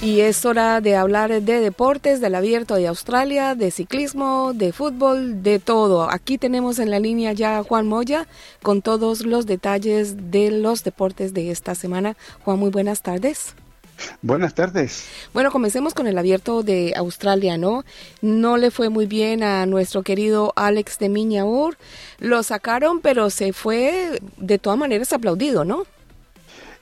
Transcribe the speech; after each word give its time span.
Y 0.00 0.20
es 0.20 0.44
hora 0.44 0.80
de 0.80 0.94
hablar 0.94 1.42
de 1.42 1.60
deportes, 1.60 2.20
del 2.20 2.36
abierto 2.36 2.76
de 2.76 2.86
Australia, 2.86 3.56
de 3.56 3.72
ciclismo, 3.72 4.52
de 4.54 4.72
fútbol, 4.72 5.42
de 5.42 5.58
todo. 5.58 6.08
Aquí 6.08 6.38
tenemos 6.38 6.78
en 6.78 6.90
la 6.90 7.00
línea 7.00 7.32
ya 7.32 7.58
a 7.58 7.64
Juan 7.64 7.88
Moya 7.88 8.28
con 8.62 8.80
todos 8.80 9.26
los 9.26 9.46
detalles 9.46 10.30
de 10.30 10.52
los 10.52 10.84
deportes 10.84 11.34
de 11.34 11.50
esta 11.50 11.74
semana. 11.74 12.16
Juan, 12.44 12.60
muy 12.60 12.70
buenas 12.70 13.02
tardes. 13.02 13.56
Buenas 14.22 14.54
tardes. 14.54 15.04
Bueno, 15.34 15.50
comencemos 15.50 15.94
con 15.94 16.06
el 16.06 16.16
abierto 16.16 16.62
de 16.62 16.94
Australia, 16.96 17.58
¿no? 17.58 17.84
No 18.22 18.56
le 18.56 18.70
fue 18.70 18.90
muy 18.90 19.06
bien 19.06 19.42
a 19.42 19.66
nuestro 19.66 20.04
querido 20.04 20.52
Alex 20.54 21.00
de 21.00 21.08
Miñaur. 21.08 21.76
Lo 22.20 22.44
sacaron, 22.44 23.00
pero 23.00 23.30
se 23.30 23.52
fue 23.52 24.20
de 24.36 24.58
todas 24.58 24.78
maneras 24.78 25.12
aplaudido, 25.12 25.64
¿no? 25.64 25.86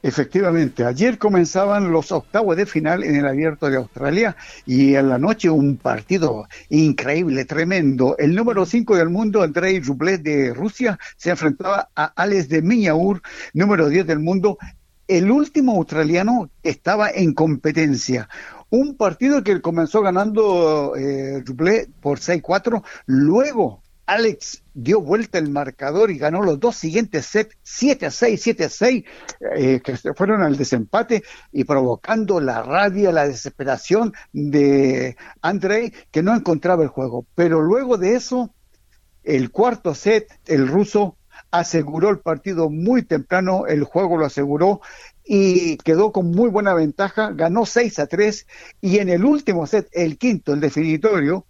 Efectivamente, 0.02 0.84
ayer 0.84 1.18
comenzaban 1.18 1.90
los 1.90 2.12
octavos 2.12 2.56
de 2.56 2.66
final 2.66 3.02
en 3.02 3.16
el 3.16 3.26
Abierto 3.26 3.68
de 3.68 3.76
Australia 3.76 4.36
y 4.64 4.94
en 4.94 5.08
la 5.08 5.18
noche 5.18 5.50
un 5.50 5.76
partido 5.78 6.46
increíble, 6.68 7.44
tremendo. 7.44 8.16
El 8.18 8.34
número 8.34 8.66
5 8.66 8.96
del 8.96 9.08
mundo, 9.08 9.42
Andrei 9.42 9.80
Rublev 9.80 10.22
de 10.22 10.54
Rusia, 10.54 10.98
se 11.16 11.30
enfrentaba 11.30 11.88
a 11.96 12.04
Alex 12.04 12.48
de 12.48 12.62
Miñaur, 12.62 13.22
número 13.52 13.88
10 13.88 14.06
del 14.06 14.20
mundo, 14.20 14.58
el 15.08 15.30
último 15.30 15.72
australiano 15.76 16.50
estaba 16.62 17.10
en 17.10 17.32
competencia. 17.32 18.28
Un 18.70 18.96
partido 18.96 19.44
que 19.44 19.60
comenzó 19.60 20.02
ganando 20.02 20.96
eh, 20.96 21.42
Rublev 21.44 21.88
por 22.00 22.18
6-4, 22.18 22.82
luego 23.06 23.82
Alex 24.06 24.62
dio 24.72 25.00
vuelta 25.00 25.38
el 25.38 25.50
marcador 25.50 26.10
y 26.10 26.18
ganó 26.18 26.42
los 26.42 26.60
dos 26.60 26.76
siguientes 26.76 27.26
sets, 27.26 27.56
7 27.62 28.06
a 28.06 28.10
6, 28.10 28.40
7 28.40 28.64
a 28.64 28.68
6, 28.68 29.04
eh, 29.56 29.80
que 29.82 29.96
fueron 30.14 30.42
al 30.42 30.56
desempate 30.56 31.24
y 31.52 31.64
provocando 31.64 32.40
la 32.40 32.62
rabia, 32.62 33.10
la 33.10 33.26
desesperación 33.26 34.12
de 34.32 35.16
Andrei, 35.42 35.92
que 36.12 36.22
no 36.22 36.34
encontraba 36.34 36.84
el 36.84 36.88
juego. 36.88 37.26
Pero 37.34 37.60
luego 37.60 37.98
de 37.98 38.14
eso, 38.14 38.54
el 39.24 39.50
cuarto 39.50 39.94
set, 39.94 40.28
el 40.46 40.68
ruso 40.68 41.16
aseguró 41.50 42.10
el 42.10 42.20
partido 42.20 42.70
muy 42.70 43.02
temprano, 43.02 43.66
el 43.66 43.84
juego 43.84 44.16
lo 44.16 44.26
aseguró 44.26 44.80
y 45.24 45.76
quedó 45.78 46.12
con 46.12 46.30
muy 46.30 46.48
buena 46.48 46.74
ventaja, 46.74 47.32
ganó 47.32 47.66
6 47.66 47.98
a 47.98 48.06
3 48.06 48.46
y 48.80 48.98
en 48.98 49.08
el 49.08 49.24
último 49.24 49.66
set, 49.66 49.88
el 49.92 50.16
quinto, 50.16 50.52
el 50.52 50.60
definitorio, 50.60 51.46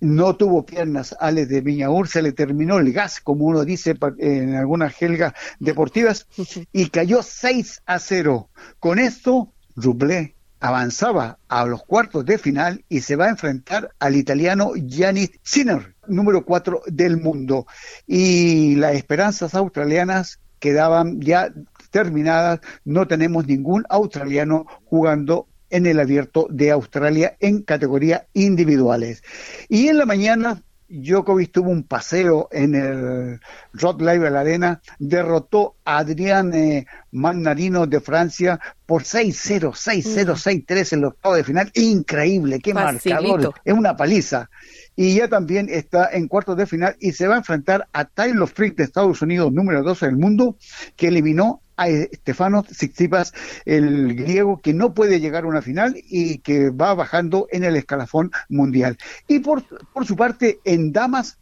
no 0.00 0.36
tuvo 0.36 0.64
piernas 0.64 1.14
Alex 1.20 1.48
de 1.48 1.60
Viñaur, 1.60 2.08
se 2.08 2.22
le 2.22 2.32
terminó 2.32 2.78
el 2.78 2.92
gas, 2.92 3.20
como 3.20 3.44
uno 3.44 3.64
dice 3.64 3.94
en 4.18 4.54
algunas 4.54 4.94
gelgas 4.94 5.34
deportivas, 5.58 6.26
y 6.72 6.88
cayó 6.88 7.22
6 7.22 7.82
a 7.86 7.98
0. 7.98 8.48
Con 8.78 8.98
esto, 8.98 9.52
Rublé 9.76 10.34
avanzaba 10.60 11.38
a 11.48 11.64
los 11.64 11.82
cuartos 11.84 12.24
de 12.26 12.38
final 12.38 12.84
y 12.88 13.00
se 13.00 13.16
va 13.16 13.26
a 13.26 13.30
enfrentar 13.30 13.90
al 13.98 14.14
italiano 14.14 14.72
Gianni 14.74 15.30
Sinner, 15.42 15.94
número 16.06 16.44
4 16.44 16.82
del 16.86 17.16
mundo. 17.16 17.66
Y 18.06 18.76
las 18.76 18.94
esperanzas 18.94 19.54
australianas 19.54 20.38
quedaban 20.58 21.20
ya 21.20 21.50
terminadas, 21.90 22.60
no 22.84 23.08
tenemos 23.08 23.46
ningún 23.46 23.84
australiano 23.88 24.66
jugando 24.84 25.48
en 25.70 25.86
el 25.86 26.00
abierto 26.00 26.46
de 26.50 26.70
Australia 26.70 27.36
en 27.40 27.62
categoría 27.62 28.26
individuales. 28.34 29.22
Y 29.68 29.88
en 29.88 29.98
la 29.98 30.06
mañana 30.06 30.62
Djokovic 30.90 31.52
tuvo 31.52 31.70
un 31.70 31.84
paseo 31.84 32.48
en 32.50 32.74
el 32.74 33.40
Rod 33.72 34.00
Live 34.00 34.18
de 34.18 34.30
la 34.30 34.40
Arena, 34.40 34.82
derrotó 34.98 35.76
a 35.84 35.98
Adrián 35.98 36.52
eh, 36.52 36.86
Manarino 37.12 37.86
de 37.86 38.00
Francia 38.00 38.58
por 38.86 39.04
6-0, 39.04 39.70
6-0, 39.70 40.66
6-3 40.66 40.92
en 40.92 40.98
el 40.98 41.04
octavo 41.06 41.34
de 41.36 41.44
final. 41.44 41.70
Increíble, 41.74 42.58
qué 42.58 42.74
marcador, 42.74 43.54
es 43.64 43.72
una 43.72 43.96
paliza. 43.96 44.50
Y 44.96 45.14
ya 45.14 45.28
también 45.28 45.68
está 45.70 46.10
en 46.12 46.26
cuartos 46.26 46.56
de 46.56 46.66
final 46.66 46.96
y 46.98 47.12
se 47.12 47.28
va 47.28 47.36
a 47.36 47.38
enfrentar 47.38 47.86
a 47.92 48.04
Tyler 48.04 48.48
Frick 48.48 48.76
de 48.76 48.84
Estados 48.84 49.22
Unidos, 49.22 49.52
número 49.52 49.82
12 49.82 50.06
del 50.06 50.16
mundo, 50.16 50.56
que 50.96 51.08
eliminó 51.08 51.62
a 51.80 51.88
Stefano 52.14 52.62
Tsitsipas, 52.62 53.32
el 53.64 54.14
griego 54.14 54.60
que 54.60 54.74
no 54.74 54.92
puede 54.92 55.18
llegar 55.18 55.44
a 55.44 55.48
una 55.48 55.62
final 55.62 55.96
y 55.96 56.38
que 56.38 56.70
va 56.70 56.94
bajando 56.94 57.48
en 57.50 57.64
el 57.64 57.76
escalafón 57.76 58.30
mundial. 58.48 58.98
Y 59.26 59.38
por, 59.38 59.64
por 59.92 60.06
su 60.06 60.14
parte, 60.14 60.60
en 60.64 60.92
damas, 60.92 61.38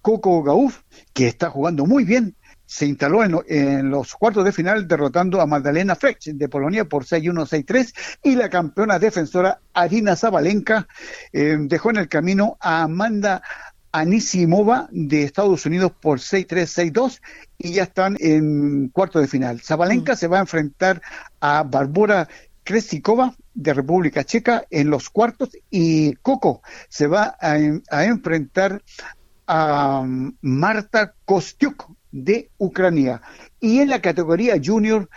Coco 0.00 0.42
Gauff, 0.42 0.80
que 1.12 1.28
está 1.28 1.50
jugando 1.50 1.86
muy 1.86 2.04
bien, 2.04 2.36
se 2.72 2.86
instaló 2.86 3.22
en, 3.22 3.90
los 3.90 4.14
cuartos 4.14 4.46
de 4.46 4.52
final 4.52 4.88
derrotando 4.88 5.42
a 5.42 5.46
Magdalena 5.46 5.94
Frech 5.94 6.24
de 6.24 6.48
Polonia 6.48 6.86
por 6.86 7.04
6-1, 7.04 7.66
6-3 7.66 7.94
y 8.22 8.34
la 8.34 8.48
campeona 8.48 8.98
defensora 8.98 9.60
Arina 9.74 10.16
Zabalenka 10.16 10.88
eh, 11.34 11.58
dejó 11.60 11.90
en 11.90 11.98
el 11.98 12.08
camino 12.08 12.56
a 12.60 12.84
Amanda 12.84 13.42
Anisimova 13.92 14.88
de 14.90 15.22
Estados 15.22 15.66
Unidos 15.66 15.92
por 16.00 16.18
6-3, 16.18 16.92
6-2 16.92 17.20
y 17.58 17.74
ya 17.74 17.84
están 17.84 18.16
en 18.20 18.88
cuarto 18.88 19.18
de 19.20 19.28
final. 19.28 19.60
Zabalenka 19.60 20.14
mm. 20.14 20.16
se 20.16 20.26
va 20.28 20.38
a 20.38 20.40
enfrentar 20.40 21.02
a 21.40 21.62
Barbora 21.62 22.28
Kresikova 22.64 23.34
de 23.54 23.74
República 23.74 24.24
Checa 24.24 24.64
en 24.70 24.88
los 24.88 25.10
cuartos 25.10 25.50
y 25.70 26.14
Coco 26.16 26.62
se 26.88 27.06
va 27.06 27.36
a, 27.40 27.58
a 27.90 28.04
enfrentar 28.04 28.82
a 29.46 30.00
um, 30.00 30.34
Marta 30.40 31.14
Kostiuk 31.24 31.90
de 32.10 32.50
Ucrania. 32.58 33.20
Y 33.60 33.80
en 33.80 33.90
la 33.90 34.00
categoría 34.00 34.60
junior 34.62 35.08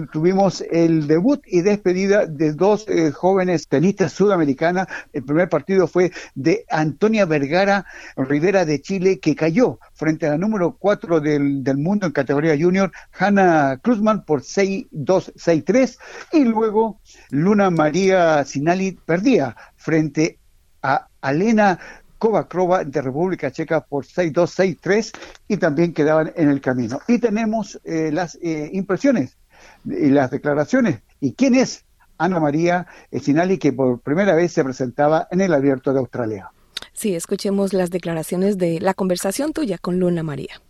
tuvimos 0.00 0.62
el 0.70 1.06
debut 1.06 1.42
y 1.46 1.60
despedida 1.60 2.26
de 2.26 2.52
dos 2.52 2.86
eh, 2.88 3.10
jóvenes 3.10 3.68
tenistas 3.68 4.12
sudamericanas. 4.12 4.86
El 5.12 5.24
primer 5.24 5.48
partido 5.48 5.86
fue 5.86 6.12
de 6.34 6.64
Antonia 6.70 7.26
Vergara 7.26 7.86
Rivera 8.16 8.64
de 8.64 8.80
Chile, 8.80 9.18
que 9.20 9.36
cayó 9.36 9.78
frente 9.94 10.26
a 10.26 10.30
la 10.30 10.38
número 10.38 10.76
4 10.78 11.20
del, 11.20 11.62
del 11.62 11.76
mundo 11.76 12.06
en 12.06 12.12
categoría 12.12 12.56
junior, 12.58 12.90
Hanna 13.18 13.78
Cruzman, 13.82 14.24
por 14.24 14.42
6-2, 14.42 15.34
6-3. 15.34 15.98
Y 16.32 16.44
luego 16.44 17.00
Luna 17.30 17.70
María 17.70 18.44
Sinali 18.44 18.92
perdía 18.92 19.56
frente 19.76 20.38
a 20.82 21.08
Alena 21.20 21.78
Kovacrova 22.22 22.84
de 22.84 23.02
República 23.02 23.50
Checa 23.50 23.80
por 23.80 24.06
6-2, 24.06 24.78
6-3 24.80 25.12
y 25.48 25.56
también 25.56 25.92
quedaban 25.92 26.32
en 26.36 26.50
el 26.50 26.60
camino. 26.60 27.00
Y 27.08 27.18
tenemos 27.18 27.80
eh, 27.82 28.10
las 28.12 28.38
eh, 28.40 28.70
impresiones 28.72 29.36
y 29.84 30.08
las 30.08 30.30
declaraciones. 30.30 31.00
¿Y 31.20 31.34
quién 31.34 31.54
es 31.54 31.84
Ana 32.18 32.40
María 32.40 32.86
Sinali 33.12 33.58
que 33.58 33.72
por 33.72 34.00
primera 34.00 34.34
vez 34.34 34.52
se 34.52 34.64
presentaba 34.64 35.28
en 35.30 35.40
el 35.40 35.54
Abierto 35.54 35.92
de 35.92 36.00
Australia? 36.00 36.50
Sí, 36.92 37.14
escuchemos 37.14 37.72
las 37.72 37.90
declaraciones 37.90 38.58
de 38.58 38.80
la 38.80 38.94
conversación 38.94 39.52
tuya 39.52 39.78
con 39.78 39.98
Luna 39.98 40.22
María. 40.22 40.60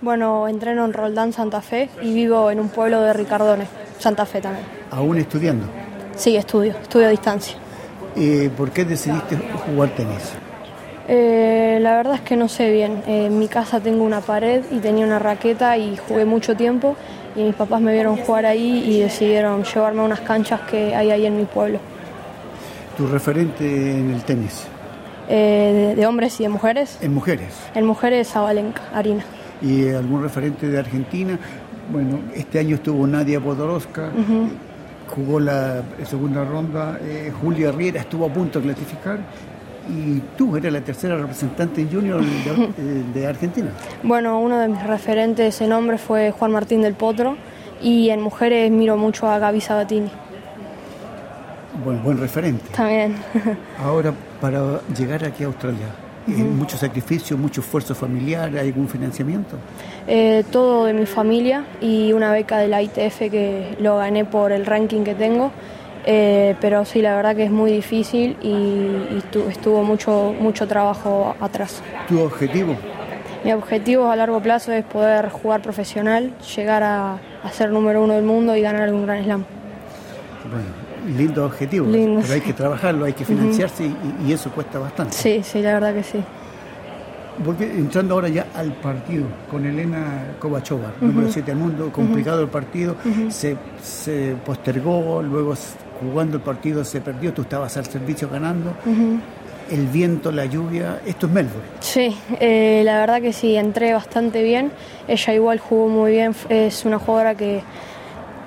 Bueno, 0.00 0.46
entreno 0.46 0.84
en 0.84 0.92
Roldán, 0.92 1.32
Santa 1.32 1.60
Fe 1.60 1.90
y 2.00 2.14
vivo 2.14 2.50
en 2.50 2.60
un 2.60 2.68
pueblo 2.68 3.02
de 3.02 3.12
Ricardone, 3.12 3.66
Santa 3.98 4.24
Fe 4.26 4.40
también. 4.40 4.64
¿Aún 4.90 5.18
estudiando? 5.18 5.66
Sí, 6.16 6.36
estudio, 6.36 6.74
estudio 6.80 7.06
a 7.06 7.10
distancia. 7.10 7.56
¿Y 8.14 8.48
por 8.48 8.70
qué 8.70 8.84
decidiste 8.84 9.36
jugar 9.66 9.94
tenis? 9.94 10.32
Eh, 11.08 11.78
la 11.80 11.96
verdad 11.96 12.14
es 12.16 12.20
que 12.20 12.36
no 12.36 12.48
sé 12.48 12.70
bien. 12.70 13.02
en 13.06 13.38
mi 13.38 13.48
casa 13.48 13.80
tengo 13.80 14.04
una 14.04 14.20
pared 14.20 14.62
y 14.70 14.78
tenía 14.78 15.04
una 15.06 15.18
raqueta 15.18 15.76
y 15.78 15.96
jugué 15.96 16.24
mucho 16.24 16.56
tiempo 16.56 16.96
y 17.38 17.44
mis 17.44 17.54
papás 17.54 17.80
me 17.80 17.92
vieron 17.92 18.16
jugar 18.16 18.46
ahí 18.46 18.82
y 18.84 19.00
decidieron 19.00 19.62
llevarme 19.62 20.00
a 20.00 20.04
unas 20.04 20.20
canchas 20.20 20.60
que 20.62 20.94
hay 20.94 21.12
ahí 21.12 21.24
en 21.24 21.36
mi 21.36 21.44
pueblo. 21.44 21.78
¿Tu 22.96 23.06
referente 23.06 23.64
en 23.64 24.10
el 24.10 24.24
tenis? 24.24 24.66
Eh, 25.28 25.94
de, 25.96 26.06
hombres 26.06 26.40
y 26.40 26.42
de 26.42 26.48
mujeres? 26.48 26.98
En 27.00 27.14
mujeres. 27.14 27.54
En 27.76 27.86
mujeres, 27.86 28.28
Zabalenka, 28.28 28.82
Arina. 28.92 29.24
¿Y 29.62 29.88
algún 29.90 30.22
referente 30.22 30.68
de 30.68 30.78
Argentina? 30.80 31.38
Bueno, 31.92 32.18
este 32.34 32.58
año 32.58 32.74
estuvo 32.74 33.06
Nadia 33.06 33.40
Podoroska, 33.40 34.10
jugó 35.06 35.38
la 35.38 35.82
segunda 36.04 36.44
ronda, 36.44 36.98
eh, 37.02 37.32
Julia 37.40 37.70
Riera 37.70 38.00
estuvo 38.00 38.26
a 38.26 38.32
punto 38.32 38.58
de 38.58 38.66
clasificar 38.66 39.20
y 39.88 40.20
tú 40.36 40.56
eres 40.56 40.72
la 40.72 40.80
tercera 40.80 41.16
representante 41.16 41.80
en 41.80 41.90
junior 41.90 42.22
de, 43.14 43.26
Argentina. 43.26 43.70
Bueno, 44.02 44.40
uno 44.40 44.58
de 44.58 44.68
mis 44.68 44.82
referentes 44.82 45.60
en 45.60 45.72
hombre 45.72 45.98
fue 45.98 46.30
Juan 46.30 46.52
Martín 46.52 46.82
del 46.82 46.94
Potro 46.94 47.36
y 47.82 48.10
en 48.10 48.20
mujeres 48.20 48.70
miro 48.70 48.96
mucho 48.96 49.26
a 49.28 49.38
Gaby 49.38 49.60
Sabatini. 49.60 50.10
Buen, 51.84 52.02
buen 52.02 52.18
referente. 52.18 52.64
También. 52.74 53.16
Ahora, 53.82 54.12
para 54.40 54.80
llegar 54.96 55.24
aquí 55.24 55.44
a 55.44 55.46
Australia, 55.46 55.86
mucho 56.26 56.76
sacrificio, 56.76 57.36
mucho 57.38 57.60
esfuerzo 57.60 57.94
familiar, 57.94 58.50
¿hay 58.56 58.68
algún 58.68 58.88
financiamiento? 58.88 59.56
Eh, 60.06 60.44
todo 60.50 60.84
de 60.84 60.92
mi 60.92 61.06
familia 61.06 61.64
y 61.80 62.12
una 62.12 62.32
beca 62.32 62.58
de 62.58 62.68
la 62.68 62.82
ITF 62.82 63.30
que 63.30 63.76
lo 63.80 63.96
gané 63.98 64.24
por 64.24 64.52
el 64.52 64.66
ranking 64.66 65.04
que 65.04 65.14
tengo. 65.14 65.50
Eh, 66.06 66.54
pero 66.60 66.84
sí, 66.84 67.02
la 67.02 67.16
verdad 67.16 67.36
que 67.36 67.44
es 67.44 67.50
muy 67.50 67.70
difícil 67.70 68.36
y, 68.42 69.18
estuvo 69.48 69.82
mucho, 69.82 70.34
mucho 70.38 70.66
trabajo 70.66 71.34
atrás. 71.40 71.82
¿Tu 72.08 72.20
objetivo? 72.20 72.76
Mi 73.44 73.52
objetivo 73.52 74.10
a 74.10 74.16
largo 74.16 74.40
plazo 74.40 74.72
es 74.72 74.84
poder 74.84 75.28
jugar 75.30 75.62
profesional, 75.62 76.32
llegar 76.56 76.82
a, 76.82 77.18
ser 77.52 77.70
número 77.70 78.02
uno 78.02 78.14
del 78.14 78.24
mundo 78.24 78.56
y 78.56 78.60
ganar 78.62 78.92
un 78.92 79.06
gran 79.06 79.24
slam. 79.24 79.44
Bueno, 80.50 81.16
lindo 81.18 81.44
objetivo, 81.46 81.86
pero 81.90 82.32
hay 82.32 82.40
que 82.40 82.52
trabajarlo, 82.52 83.04
hay 83.04 83.12
que 83.12 83.24
financiarse 83.24 83.90
y, 84.26 84.32
eso 84.32 84.50
cuesta 84.50 84.78
bastante. 84.78 85.14
Sí, 85.14 85.42
sí, 85.42 85.62
la 85.62 85.74
verdad 85.74 85.94
que 85.94 86.02
sí. 86.02 86.18
Entrando 87.60 88.14
ahora 88.14 88.28
ya 88.28 88.46
al 88.54 88.72
partido 88.72 89.24
con 89.50 89.64
Elena 89.66 90.34
Kovachova, 90.38 90.92
número 91.00 91.30
7 91.30 91.50
del 91.50 91.60
mundo, 91.60 91.92
complicado 91.92 92.42
el 92.42 92.48
partido, 92.48 92.96
se, 93.28 93.56
se, 93.82 94.34
postergó, 94.44 95.22
luego 95.22 95.54
jugando 96.00 96.36
el 96.36 96.42
partido 96.42 96.84
se 96.84 97.00
perdió, 97.00 97.32
tú 97.32 97.42
estabas 97.42 97.76
al 97.76 97.86
servicio 97.86 98.28
ganando. 98.28 98.74
El 99.70 99.86
viento, 99.88 100.32
la 100.32 100.46
lluvia, 100.46 101.00
esto 101.04 101.26
es 101.26 101.32
Melbourne. 101.32 101.68
Sí, 101.80 102.16
eh, 102.40 102.80
la 102.86 103.00
verdad 103.00 103.20
que 103.20 103.34
sí, 103.34 103.54
entré 103.54 103.92
bastante 103.92 104.42
bien. 104.42 104.72
Ella 105.06 105.34
igual 105.34 105.58
jugó 105.58 105.88
muy 105.88 106.12
bien, 106.12 106.34
es 106.48 106.86
una 106.86 106.98
jugadora 106.98 107.34
que 107.34 107.60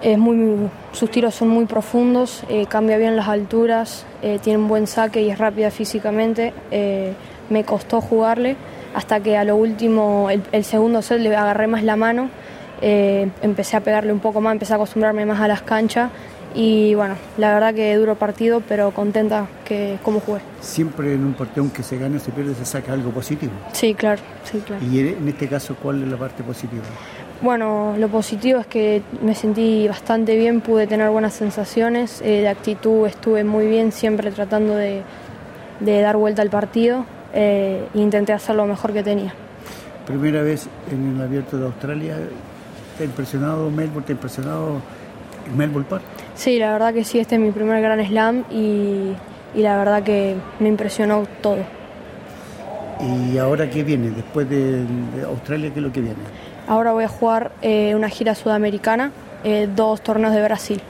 es 0.02 0.18
muy, 0.18 0.68
sus 0.94 1.12
tiros 1.12 1.36
son 1.36 1.50
muy 1.50 1.66
profundos, 1.66 2.44
eh, 2.50 2.66
cambia 2.68 2.98
bien 2.98 3.16
las 3.16 3.28
alturas, 3.28 4.04
eh, 4.24 4.40
tiene 4.42 4.58
un 4.58 4.68
buen 4.68 4.88
saque 4.88 5.22
y 5.22 5.30
es 5.30 5.38
rápida 5.38 5.70
físicamente. 5.70 6.54
me 7.52 7.66
costó 7.66 8.00
jugarle 8.00 8.56
hasta 8.94 9.20
que 9.20 9.38
a 9.38 9.44
lo 9.44 9.56
último, 9.56 10.30
el, 10.30 10.44
el 10.52 10.64
segundo 10.64 11.02
set 11.02 11.20
le 11.20 11.36
agarré 11.36 11.68
más 11.68 11.84
la 11.84 11.96
mano, 11.96 12.30
empecé 12.82 13.78
a 13.78 13.82
pegarle 13.82 14.12
un 14.12 14.20
poco 14.20 14.42
más, 14.42 14.54
empecé 14.54 14.74
a 14.74 14.76
acostumbrarme 14.78 15.26
más 15.26 15.40
a 15.40 15.48
las 15.48 15.62
canchas 15.62 16.10
y 16.54 16.96
bueno, 16.96 17.16
la 17.38 17.54
verdad 17.54 17.74
que 17.74 17.96
duro 17.96 18.16
partido, 18.16 18.62
pero 18.68 18.92
contenta 18.92 19.48
que 19.66 19.98
como 20.04 20.20
jugué. 20.20 20.42
Siempre 20.60 21.14
en 21.14 21.24
un 21.24 21.34
partido 21.34 21.64
aunque 21.64 21.84
se 21.84 21.98
gane 21.98 22.18
o 22.18 22.20
se 22.20 22.32
pierde 22.32 22.54
se 22.56 22.66
saca 22.66 22.94
algo 22.94 23.12
positivo. 23.12 23.54
Sí, 23.72 23.94
claro, 23.94 24.22
sí, 24.44 24.60
claro. 24.60 24.84
Y 24.86 25.00
en 25.00 25.28
este 25.28 25.48
caso, 25.48 25.76
¿cuál 25.82 26.04
es 26.04 26.10
la 26.10 26.18
parte 26.18 26.44
positiva? 26.44 26.84
Bueno, 27.42 27.96
lo 27.98 28.08
positivo 28.10 28.60
es 28.60 28.68
que 28.68 29.02
me 29.22 29.34
sentí 29.34 29.88
bastante 29.88 30.36
bien, 30.36 30.62
pude 30.62 30.88
tener 30.88 31.10
buenas 31.10 31.34
sensaciones, 31.34 32.22
eh, 32.22 32.42
de 32.42 32.48
actitud 32.50 33.08
estuve 33.08 33.44
muy 33.44 33.68
bien, 33.68 33.92
siempre 33.92 34.32
tratando 34.32 34.76
de, 34.76 35.04
dar 35.80 36.18
vuelta 36.18 36.42
al 36.42 36.50
partido 36.50 37.06
eh, 37.34 37.88
intenté 37.94 38.34
hacer 38.34 38.56
lo 38.56 38.66
mejor 38.66 38.94
que 38.94 39.04
tenía. 39.04 39.34
Primera 40.06 40.42
vez 40.42 40.68
en 40.92 41.16
el 41.16 41.22
Abierto 41.22 41.58
de 41.58 41.66
Australia, 41.66 42.18
¿te 42.98 43.04
ha 43.04 43.06
impresionado 43.06 43.70
Melbourne? 43.70 44.06
¿Te 44.06 44.14
ha 44.14 44.16
impresionado 44.16 44.82
Melbourne 45.56 45.88
Park? 45.90 46.04
Sí, 46.36 46.58
la 46.58 46.74
verdad 46.74 46.94
que 46.94 47.04
sí, 47.04 47.20
este 47.20 47.36
es 47.36 47.42
mi 47.42 47.52
primer 47.52 47.82
Gran 47.82 48.06
Slam 48.06 48.46
y, 48.50 49.14
la 49.56 49.78
verdad 49.78 50.04
que 50.04 50.36
me 50.60 50.70
impresionó 50.70 51.26
todo. 51.42 51.58
¿Y 53.00 53.38
ahora 53.38 53.70
qué 53.70 53.84
viene? 53.84 54.12
Después 54.12 54.50
de, 54.50 54.86
Australia, 55.26 55.72
¿qué 55.72 55.80
es 55.80 55.86
lo 55.86 55.92
que 55.92 56.02
viene? 56.02 56.20
Ahora 56.68 56.94
voy 56.94 57.04
a 57.04 57.08
jugar 57.08 57.52
eh, 57.62 57.96
una 57.96 58.10
gira 58.10 58.36
sudamericana, 58.36 59.12
eh, 59.44 59.68
dos 59.74 60.02
torneos 60.02 60.34
de 60.34 60.44
Brasil. 60.44 60.82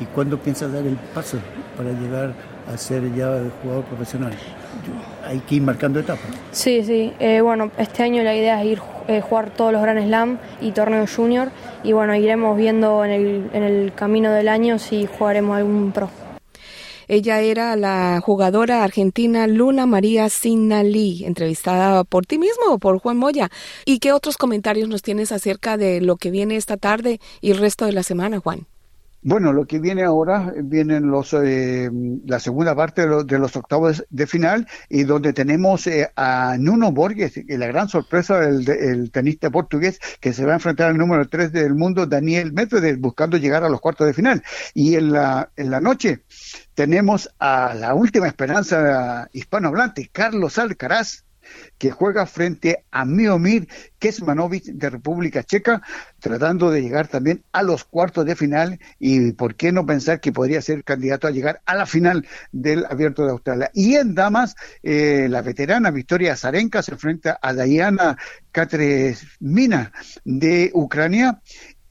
¿Y 0.00 0.04
cuándo 0.06 0.38
piensas 0.38 0.72
dar 0.72 0.84
el 0.84 0.96
paso 1.14 1.38
para 1.76 1.90
llegar 1.90 2.32
a 2.72 2.76
ser 2.76 3.12
ya 3.14 3.40
jugador 3.62 3.84
profesional? 3.84 4.32
Hay 5.32 5.40
que 5.40 5.54
ir 5.54 5.62
marcando 5.62 5.98
etapas. 5.98 6.26
Sí, 6.50 6.84
sí. 6.84 7.10
Eh, 7.18 7.40
bueno, 7.40 7.70
este 7.78 8.02
año 8.02 8.22
la 8.22 8.36
idea 8.36 8.62
es 8.62 8.72
ir 8.72 8.82
eh, 9.08 9.22
jugar 9.22 9.48
todos 9.48 9.72
los 9.72 9.80
Grand 9.80 10.04
Slam 10.04 10.38
y 10.60 10.72
torneos 10.72 11.14
junior 11.16 11.50
y 11.82 11.92
bueno, 11.94 12.14
iremos 12.14 12.54
viendo 12.54 13.02
en 13.02 13.10
el, 13.10 13.50
en 13.54 13.62
el 13.62 13.94
camino 13.94 14.30
del 14.30 14.48
año 14.48 14.78
si 14.78 15.06
jugaremos 15.06 15.56
algún 15.56 15.90
pro. 15.92 16.10
Ella 17.08 17.40
era 17.40 17.76
la 17.76 18.20
jugadora 18.22 18.84
argentina 18.84 19.46
Luna 19.46 19.86
María 19.86 20.28
Sinali, 20.28 21.24
entrevistada 21.24 22.04
por 22.04 22.26
ti 22.26 22.38
mismo 22.38 22.66
o 22.74 22.78
por 22.78 22.98
Juan 22.98 23.16
Moya. 23.16 23.50
¿Y 23.86 24.00
qué 24.00 24.12
otros 24.12 24.36
comentarios 24.36 24.90
nos 24.90 25.00
tienes 25.00 25.32
acerca 25.32 25.78
de 25.78 26.02
lo 26.02 26.16
que 26.16 26.30
viene 26.30 26.56
esta 26.56 26.76
tarde 26.76 27.20
y 27.40 27.52
el 27.52 27.58
resto 27.58 27.86
de 27.86 27.92
la 27.92 28.02
semana, 28.02 28.38
Juan? 28.38 28.66
Bueno, 29.24 29.52
lo 29.52 29.66
que 29.66 29.78
viene 29.78 30.02
ahora, 30.02 30.52
vienen 30.64 31.06
los 31.06 31.32
eh, 31.32 31.88
la 32.26 32.40
segunda 32.40 32.74
parte 32.74 33.06
de, 33.06 33.38
los 33.38 33.54
octavos 33.54 34.04
de 34.10 34.26
final 34.26 34.66
y 34.88 35.04
donde 35.04 35.32
tenemos 35.32 35.86
eh, 35.86 36.10
a 36.16 36.56
Nuno 36.58 36.90
Borges, 36.90 37.40
la 37.46 37.68
gran 37.68 37.88
sorpresa 37.88 38.40
del 38.40 39.12
tenista 39.12 39.48
portugués 39.48 40.00
que 40.20 40.32
se 40.32 40.44
va 40.44 40.52
a 40.52 40.56
enfrentar 40.56 40.90
al 40.90 40.98
número 40.98 41.28
3 41.28 41.52
del 41.52 41.76
mundo, 41.76 42.06
Daniel 42.06 42.52
Medvedev, 42.52 42.98
buscando 42.98 43.36
llegar 43.36 43.62
a 43.62 43.68
los 43.68 43.80
cuartos 43.80 44.08
de 44.08 44.12
final. 44.12 44.42
Y 44.74 44.96
en 44.96 45.12
la, 45.12 45.52
en 45.54 45.70
la 45.70 45.80
noche 45.80 46.24
tenemos 46.74 47.30
a 47.38 47.74
la 47.74 47.94
última 47.94 48.26
esperanza 48.26 49.28
hispanohablante, 49.32 50.10
Carlos 50.12 50.58
Alcaraz, 50.58 51.24
que 51.78 51.90
juega 51.90 52.26
frente 52.26 52.84
a 52.90 53.04
Miomir 53.04 53.68
Kesmanovic 53.98 54.64
de 54.64 54.90
República 54.90 55.42
Checa, 55.42 55.82
tratando 56.18 56.70
de 56.70 56.82
llegar 56.82 57.08
también 57.08 57.44
a 57.52 57.62
los 57.62 57.84
cuartos 57.84 58.24
de 58.26 58.36
final 58.36 58.78
y 58.98 59.32
por 59.32 59.54
qué 59.54 59.72
no 59.72 59.86
pensar 59.86 60.20
que 60.20 60.32
podría 60.32 60.62
ser 60.62 60.84
candidato 60.84 61.26
a 61.26 61.30
llegar 61.30 61.62
a 61.66 61.74
la 61.74 61.86
final 61.86 62.26
del 62.50 62.84
Abierto 62.86 63.24
de 63.24 63.30
Australia. 63.30 63.70
Y 63.74 63.94
en 63.94 64.14
damas, 64.14 64.54
eh, 64.82 65.26
la 65.28 65.42
veterana 65.42 65.90
Victoria 65.90 66.36
Zarenka 66.36 66.82
se 66.82 66.92
enfrenta 66.92 67.38
a 67.40 67.52
Diana 67.52 68.16
Katresmina 68.50 69.92
de 70.24 70.70
Ucrania 70.74 71.40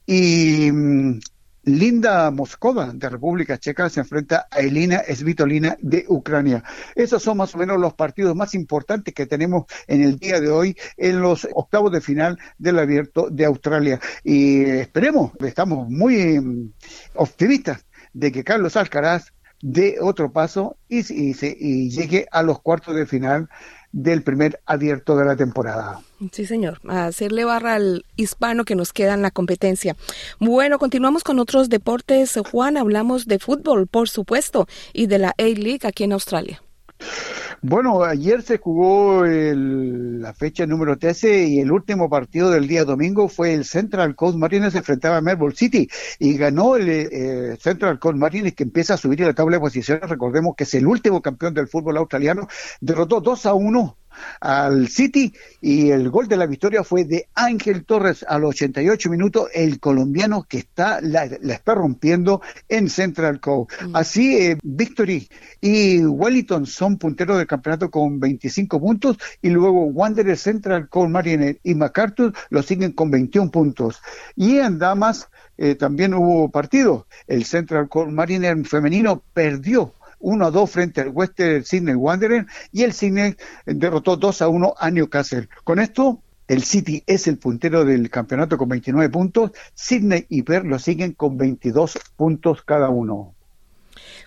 y 0.06 0.70
mm, 0.72 1.20
Linda 1.64 2.30
Moskova 2.30 2.92
de 2.92 3.08
República 3.08 3.58
Checa 3.58 3.88
se 3.88 4.00
enfrenta 4.00 4.48
a 4.50 4.60
Elina 4.60 5.02
Svitolina 5.14 5.76
de 5.80 6.04
Ucrania. 6.08 6.64
Esos 6.94 7.22
son 7.22 7.36
más 7.36 7.54
o 7.54 7.58
menos 7.58 7.78
los 7.78 7.94
partidos 7.94 8.34
más 8.34 8.54
importantes 8.54 9.14
que 9.14 9.26
tenemos 9.26 9.66
en 9.86 10.02
el 10.02 10.18
día 10.18 10.40
de 10.40 10.50
hoy 10.50 10.76
en 10.96 11.20
los 11.20 11.46
octavos 11.54 11.92
de 11.92 12.00
final 12.00 12.38
del 12.58 12.78
Abierto 12.80 13.28
de 13.30 13.44
Australia. 13.44 14.00
Y 14.24 14.62
esperemos, 14.62 15.32
estamos 15.40 15.88
muy 15.88 16.40
mm, 16.40 16.72
optimistas 17.14 17.86
de 18.12 18.32
que 18.32 18.44
Carlos 18.44 18.76
Alcaraz 18.76 19.32
dé 19.62 19.96
otro 20.00 20.32
paso 20.32 20.76
y, 20.88 21.00
y 21.08 21.90
llegue 21.90 22.26
a 22.30 22.42
los 22.42 22.60
cuartos 22.60 22.94
de 22.94 23.06
final 23.06 23.48
del 23.92 24.22
primer 24.22 24.60
abierto 24.66 25.16
de 25.16 25.24
la 25.24 25.36
temporada. 25.36 26.00
Sí, 26.32 26.46
señor, 26.46 26.80
a 26.88 27.06
hacerle 27.06 27.44
barra 27.44 27.74
al 27.74 28.04
hispano 28.16 28.64
que 28.64 28.74
nos 28.74 28.92
queda 28.92 29.14
en 29.14 29.22
la 29.22 29.30
competencia. 29.30 29.96
Bueno, 30.40 30.78
continuamos 30.78 31.24
con 31.24 31.38
otros 31.38 31.68
deportes. 31.68 32.38
Juan, 32.50 32.76
hablamos 32.76 33.26
de 33.26 33.38
fútbol, 33.38 33.86
por 33.86 34.08
supuesto, 34.08 34.66
y 34.92 35.06
de 35.06 35.18
la 35.18 35.34
A-League 35.38 35.80
aquí 35.84 36.04
en 36.04 36.12
Australia. 36.12 36.62
Bueno, 37.64 38.02
ayer 38.02 38.42
se 38.42 38.58
jugó 38.58 39.24
la 39.24 40.34
fecha 40.34 40.66
número 40.66 40.98
13 40.98 41.44
y 41.46 41.60
el 41.60 41.70
último 41.70 42.10
partido 42.10 42.50
del 42.50 42.66
día 42.66 42.84
domingo 42.84 43.28
fue 43.28 43.54
el 43.54 43.64
Central 43.64 44.16
Coast 44.16 44.36
Marines 44.36 44.74
enfrentaba 44.74 45.18
a 45.18 45.20
Melbourne 45.20 45.54
City 45.54 45.88
y 46.18 46.36
ganó 46.36 46.74
el 46.74 46.88
eh, 46.88 47.56
Central 47.60 48.00
Coast 48.00 48.18
Marines 48.18 48.54
que 48.54 48.64
empieza 48.64 48.94
a 48.94 48.96
subir 48.96 49.22
a 49.22 49.28
la 49.28 49.34
tabla 49.34 49.58
de 49.58 49.60
posiciones. 49.60 50.10
Recordemos 50.10 50.56
que 50.56 50.64
es 50.64 50.74
el 50.74 50.88
último 50.88 51.22
campeón 51.22 51.54
del 51.54 51.68
fútbol 51.68 51.98
australiano. 51.98 52.48
Derrotó 52.80 53.20
2 53.20 53.46
a 53.46 53.54
1 53.54 53.96
al 54.40 54.88
City 54.88 55.32
y 55.60 55.90
el 55.90 56.10
gol 56.10 56.28
de 56.28 56.36
la 56.36 56.46
victoria 56.46 56.84
fue 56.84 57.04
de 57.04 57.28
Ángel 57.34 57.84
Torres 57.84 58.24
al 58.28 58.44
88 58.44 59.10
minutos, 59.10 59.48
el 59.54 59.80
colombiano 59.80 60.44
que 60.48 60.58
está 60.58 61.00
la, 61.00 61.24
está 61.24 61.74
rompiendo 61.74 62.40
en 62.68 62.88
Central 62.88 63.40
Coast. 63.40 63.70
Mm. 63.82 63.96
Así, 63.96 64.36
eh, 64.36 64.58
Victory 64.62 65.28
y 65.60 66.04
Wellington 66.04 66.66
son 66.66 66.98
punteros 66.98 67.38
del 67.38 67.46
campeonato 67.46 67.90
con 67.90 68.18
25 68.20 68.80
puntos 68.80 69.16
y 69.40 69.50
luego 69.50 69.84
Wanderers, 69.86 70.40
Central 70.40 70.88
Coast 70.88 71.10
Marine 71.10 71.58
y 71.62 71.74
MacArthur 71.74 72.32
lo 72.50 72.62
siguen 72.62 72.92
con 72.92 73.10
21 73.10 73.50
puntos. 73.50 74.00
Y 74.36 74.58
en 74.58 74.78
damas 74.78 75.28
eh, 75.56 75.74
también 75.74 76.14
hubo 76.14 76.50
partido. 76.50 77.06
El 77.26 77.44
Central 77.44 77.88
Coast 77.88 78.10
Marine 78.10 78.64
femenino 78.64 79.22
perdió 79.32 79.94
1 80.22 80.46
a 80.46 80.50
2 80.50 80.70
frente 80.70 81.00
al 81.02 81.10
Western 81.10 81.64
Sydney 81.64 81.94
Wanderers 81.94 82.46
y 82.72 82.84
el 82.84 82.92
Sydney 82.92 83.36
derrotó 83.66 84.16
2 84.16 84.42
a 84.42 84.48
1 84.48 84.74
a 84.78 84.90
Newcastle. 84.90 85.48
Con 85.64 85.78
esto, 85.78 86.22
el 86.48 86.62
City 86.62 87.02
es 87.06 87.26
el 87.28 87.38
puntero 87.38 87.84
del 87.84 88.10
campeonato 88.10 88.58
con 88.58 88.68
29 88.68 89.10
puntos, 89.10 89.52
Sydney 89.74 90.26
y 90.28 90.42
Perth 90.42 90.66
lo 90.66 90.78
siguen 90.78 91.12
con 91.12 91.36
22 91.36 91.98
puntos 92.16 92.62
cada 92.62 92.88
uno. 92.88 93.34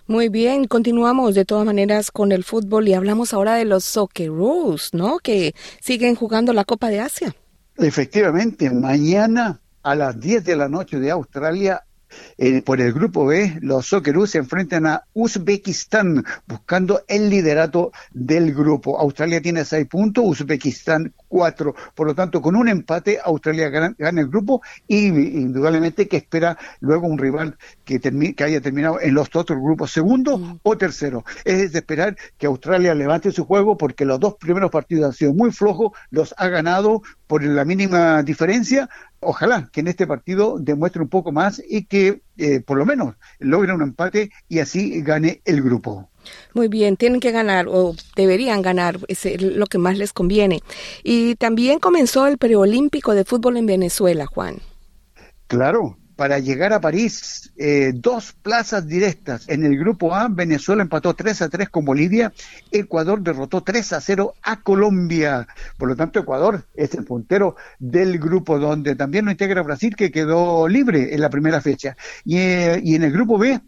Muy 0.06 0.28
bien, 0.28 0.66
continuamos 0.66 1.34
de 1.34 1.44
todas 1.44 1.66
maneras 1.66 2.10
con 2.10 2.30
el 2.30 2.44
fútbol 2.44 2.86
y 2.86 2.94
hablamos 2.94 3.32
ahora 3.32 3.54
de 3.54 3.64
los 3.64 3.84
Socceroos, 3.84 4.94
¿no? 4.94 5.18
Que 5.18 5.54
siguen 5.80 6.14
jugando 6.14 6.52
la 6.52 6.64
Copa 6.64 6.88
de 6.88 7.00
Asia. 7.00 7.34
Efectivamente, 7.76 8.70
mañana 8.70 9.60
a 9.82 9.94
las 9.94 10.18
10 10.18 10.44
de 10.44 10.56
la 10.56 10.68
noche 10.68 10.98
de 10.98 11.10
Australia 11.10 11.84
Eh, 12.38 12.62
por 12.62 12.80
el 12.80 12.92
grupo 12.92 13.26
B, 13.26 13.58
los 13.60 13.86
Socceroos 13.86 14.30
se 14.30 14.38
enfrentan 14.38 14.86
a 14.86 15.04
Uzbekistán 15.14 16.24
buscando 16.46 17.02
el 17.08 17.30
liderato 17.30 17.92
del 18.12 18.54
grupo. 18.54 18.98
Australia 18.98 19.40
tiene 19.40 19.64
seis 19.64 19.86
puntos, 19.86 20.24
Uzbekistán 20.24 21.12
cuatro. 21.28 21.74
Por 21.94 22.06
lo 22.06 22.14
tanto, 22.14 22.40
con 22.40 22.56
un 22.56 22.68
empate, 22.68 23.18
Australia 23.22 23.68
gana, 23.68 23.94
el 23.98 24.28
grupo 24.28 24.62
y 24.86 25.06
indudablemente 25.06 26.08
que 26.08 26.18
espera 26.18 26.56
luego 26.80 27.06
un 27.06 27.18
rival 27.18 27.56
que, 27.84 28.00
que 28.00 28.44
haya 28.44 28.60
terminado 28.60 29.00
en 29.00 29.14
los 29.14 29.34
otros 29.34 29.58
grupos 29.60 29.92
segundo 29.92 30.38
mm. 30.38 30.60
o 30.62 30.78
tercero. 30.78 31.24
Es 31.44 31.72
de 31.72 31.78
esperar 31.78 32.16
que 32.38 32.46
Australia 32.46 32.94
levante 32.94 33.32
su 33.32 33.44
juego 33.44 33.76
porque 33.76 34.04
los 34.04 34.20
dos 34.20 34.36
primeros 34.36 34.70
partidos 34.70 35.06
han 35.06 35.12
sido 35.12 35.34
muy 35.34 35.52
flojos, 35.52 35.92
los 36.10 36.34
ha 36.36 36.48
ganado 36.48 37.02
por 37.26 37.42
la 37.42 37.64
mínima 37.64 38.22
diferencia. 38.22 38.88
Ojalá 39.20 39.68
que 39.72 39.80
en 39.80 39.88
este 39.88 40.06
partido 40.06 40.58
demuestre 40.58 41.02
un 41.02 41.08
poco 41.08 41.32
más 41.32 41.62
y 41.66 41.84
que 41.84 42.22
eh, 42.36 42.60
por 42.60 42.78
lo 42.78 42.84
menos 42.84 43.14
logre 43.38 43.72
un 43.72 43.82
empate 43.82 44.30
y 44.48 44.58
así 44.58 45.00
gane 45.02 45.40
el 45.44 45.62
grupo. 45.62 46.10
Muy 46.54 46.68
bien, 46.68 46.96
tienen 46.96 47.20
que 47.20 47.30
ganar 47.30 47.66
o 47.68 47.94
deberían 48.16 48.62
ganar, 48.62 48.98
es 49.08 49.40
lo 49.40 49.66
que 49.66 49.78
más 49.78 49.96
les 49.96 50.12
conviene. 50.12 50.62
Y 51.02 51.36
también 51.36 51.78
comenzó 51.78 52.26
el 52.26 52.38
preolímpico 52.38 53.14
de 53.14 53.24
fútbol 53.24 53.56
en 53.56 53.66
Venezuela, 53.66 54.26
Juan. 54.26 54.56
Claro, 55.46 55.96
para 56.16 56.38
llegar 56.38 56.72
a 56.72 56.80
París, 56.80 57.52
eh, 57.58 57.92
dos 57.94 58.32
plazas 58.32 58.86
directas. 58.86 59.48
En 59.48 59.64
el 59.64 59.78
grupo 59.78 60.14
A, 60.14 60.28
Venezuela 60.28 60.82
empató 60.82 61.14
3 61.14 61.42
a 61.42 61.48
3 61.50 61.68
con 61.68 61.84
Bolivia, 61.84 62.32
Ecuador 62.72 63.20
derrotó 63.20 63.62
3 63.62 63.92
a 63.92 64.00
0 64.00 64.34
a 64.42 64.62
Colombia. 64.62 65.46
Por 65.76 65.88
lo 65.88 65.96
tanto, 65.96 66.18
Ecuador 66.18 66.64
es 66.74 66.94
el 66.94 67.04
puntero 67.04 67.56
del 67.78 68.18
grupo, 68.18 68.58
donde 68.58 68.96
también 68.96 69.26
lo 69.26 69.30
integra 69.30 69.62
Brasil, 69.62 69.94
que 69.94 70.10
quedó 70.10 70.66
libre 70.66 71.14
en 71.14 71.20
la 71.20 71.30
primera 71.30 71.60
fecha. 71.60 71.96
y 72.24 72.38
eh, 72.38 72.82
en 72.82 73.02
el 73.02 73.12
grupo 73.12 73.38
B, 73.38 73.60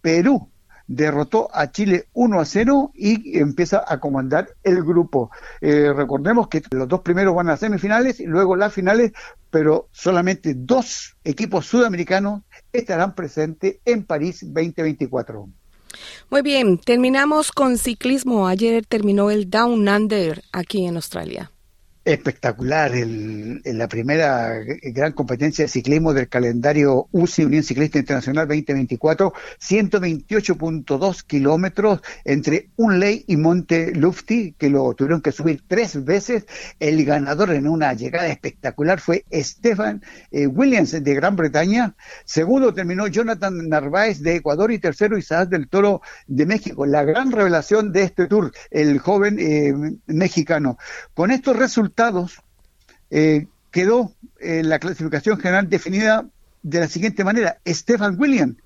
Perú 0.00 0.50
derrotó 0.90 1.48
a 1.52 1.70
Chile 1.70 2.08
1 2.14 2.40
a 2.40 2.44
0 2.44 2.90
y 2.94 3.38
empieza 3.38 3.84
a 3.86 4.00
comandar 4.00 4.48
el 4.64 4.82
grupo. 4.82 5.30
Eh, 5.60 5.92
recordemos 5.94 6.48
que 6.48 6.62
los 6.72 6.88
dos 6.88 7.02
primeros 7.02 7.32
van 7.32 7.48
a 7.48 7.56
semifinales 7.56 8.18
y 8.18 8.26
luego 8.26 8.56
las 8.56 8.72
finales, 8.72 9.12
pero 9.50 9.88
solamente 9.92 10.54
dos 10.56 11.16
equipos 11.22 11.66
sudamericanos 11.66 12.42
estarán 12.72 13.14
presentes 13.14 13.76
en 13.84 14.04
París 14.04 14.40
2024. 14.42 15.48
Muy 16.28 16.42
bien, 16.42 16.76
terminamos 16.78 17.52
con 17.52 17.78
ciclismo. 17.78 18.48
Ayer 18.48 18.84
terminó 18.84 19.30
el 19.30 19.48
Down 19.48 19.88
Under 19.88 20.42
aquí 20.52 20.86
en 20.86 20.96
Australia 20.96 21.52
espectacular 22.04 22.94
en 22.94 23.60
la 23.64 23.88
primera 23.88 24.58
gran 24.82 25.12
competencia 25.12 25.64
de 25.64 25.68
ciclismo 25.68 26.14
del 26.14 26.28
calendario 26.28 27.08
UCI 27.12 27.44
Unión 27.44 27.62
Ciclista 27.62 27.98
Internacional 27.98 28.48
2024, 28.48 29.34
128.2 29.60 31.22
kilómetros 31.24 32.00
entre 32.24 32.70
Unley 32.76 33.24
y 33.26 33.36
Monte 33.36 33.92
Lufti, 33.94 34.54
que 34.58 34.70
lo 34.70 34.94
tuvieron 34.94 35.20
que 35.20 35.32
subir 35.32 35.62
tres 35.66 36.02
veces. 36.04 36.46
El 36.78 37.04
ganador 37.04 37.50
en 37.50 37.68
una 37.68 37.92
llegada 37.92 38.28
espectacular 38.28 39.00
fue 39.00 39.24
Stefan 39.32 40.02
eh, 40.30 40.46
Williams 40.46 40.92
de 40.92 41.14
Gran 41.14 41.36
Bretaña. 41.36 41.94
Segundo 42.24 42.72
terminó 42.72 43.08
Jonathan 43.08 43.68
Narváez 43.68 44.20
de 44.20 44.36
Ecuador 44.36 44.72
y 44.72 44.78
tercero 44.78 45.18
Isaac 45.18 45.50
del 45.50 45.68
Toro 45.68 46.00
de 46.26 46.46
México. 46.46 46.86
La 46.86 47.04
gran 47.04 47.30
revelación 47.30 47.92
de 47.92 48.04
este 48.04 48.26
tour, 48.26 48.52
el 48.70 48.98
joven 48.98 49.38
eh, 49.38 49.74
mexicano. 50.06 50.78
Con 51.14 51.30
estos 51.30 51.56
resultados 51.56 51.89
eh, 53.10 53.46
quedó 53.70 54.12
eh, 54.38 54.62
la 54.62 54.78
clasificación 54.78 55.38
general 55.38 55.68
definida 55.68 56.26
de 56.62 56.80
la 56.80 56.88
siguiente 56.88 57.24
manera. 57.24 57.58
Stefan 57.66 58.16
William 58.18 58.56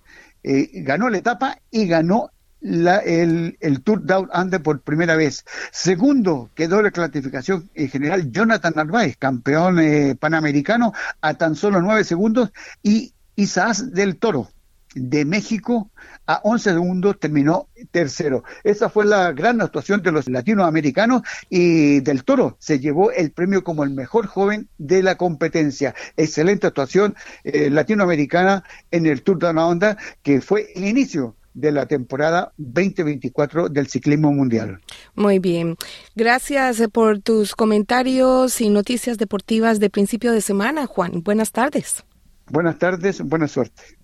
eh, 0.43 0.69
ganó 0.83 1.09
la 1.09 1.19
etapa 1.19 1.59
y 1.71 1.87
ganó 1.87 2.31
el, 2.61 3.57
Tour 3.85 4.07
Down 4.07 4.31
Under 4.35 4.63
por 4.63 4.81
primera 4.81 5.17
vez. 5.17 5.45
Segundo, 5.71 6.51
quedó 6.55 6.81
la 6.81 6.91
clasificación 6.91 7.69
general 7.75 8.31
Jonathan 8.31 8.73
Narváez, 8.75 9.19
campeón 9.19 9.79
panamericano, 10.19 10.95
a 11.21 11.35
tan 11.35 11.57
solo 11.57 11.83
nueve 11.83 12.05
segundos, 12.05 12.53
y 12.83 13.13
Isaac 13.37 13.77
del 13.77 14.17
Toro, 14.17 14.49
de 14.95 15.25
México 15.25 15.91
a 16.27 16.41
11 16.45 16.73
segundos 16.73 17.19
terminó 17.19 17.69
tercero. 17.91 18.45
Esa 18.63 18.89
fue 18.89 19.05
la 19.05 19.33
gran 19.33 19.61
actuación 19.61 20.03
de 20.03 20.13
los 20.13 20.29
latinoamericanos 20.29 21.23
y 21.49 22.01
del 22.01 22.25
Toro 22.25 22.57
se 22.59 22.79
llevó 22.79 23.11
el 23.11 23.33
premio 23.33 23.65
como 23.65 23.85
el 23.85 23.91
mejor 23.91 24.27
joven 24.27 24.69
de 24.79 25.03
la 25.03 25.17
competencia. 25.17 25.95
Excelente 26.17 26.67
actuación 26.67 27.15
eh, 27.45 27.71
latinoamericana 27.71 28.65
en 28.91 29.07
el 29.07 29.23
Tour 29.23 29.39
de 29.39 29.53
la 29.53 29.67
Onda 29.67 29.97
que 30.23 30.41
fue 30.41 30.73
el 30.75 30.85
inicio 30.87 31.37
de 31.55 31.71
la 31.71 31.87
temporada 31.87 32.53
2024 32.57 33.69
del 33.69 33.87
ciclismo 33.87 34.33
mundial. 34.33 34.81
Muy 35.15 35.39
bien. 35.39 35.77
Gracias 36.17 36.83
por 36.93 37.21
tus 37.21 37.55
comentarios 37.55 38.61
y 38.61 38.69
noticias 38.71 39.19
deportivas 39.19 39.79
de 39.79 39.89
principio 39.89 40.33
de 40.33 40.41
semana, 40.41 40.87
Juan. 40.87 41.23
Buenas 41.23 41.53
tardes. 41.53 42.05
Buenas 42.51 42.79
tardes, 42.79 43.21
buena 43.23 43.49
suerte. 43.49 44.04